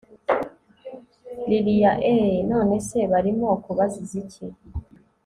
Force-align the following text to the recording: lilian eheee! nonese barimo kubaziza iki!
lilian 1.47 1.97
eheee! 2.11 2.41
nonese 2.51 2.97
barimo 3.11 3.47
kubaziza 3.63 4.15
iki! 4.23 4.45